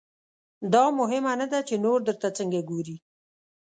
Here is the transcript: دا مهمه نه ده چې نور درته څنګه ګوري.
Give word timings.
دا 0.73 0.83
مهمه 0.99 1.33
نه 1.41 1.47
ده 1.51 1.59
چې 1.67 1.75
نور 1.85 1.99
درته 2.07 2.27
څنګه 2.37 2.59
ګوري. 2.69 2.95